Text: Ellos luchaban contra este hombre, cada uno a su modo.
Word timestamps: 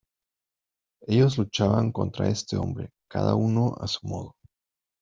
Ellos 1.07 1.37
luchaban 1.37 1.91
contra 1.91 2.27
este 2.27 2.57
hombre, 2.57 2.89
cada 3.07 3.35
uno 3.35 3.75
a 3.79 3.85
su 3.85 4.07
modo. 4.07 4.33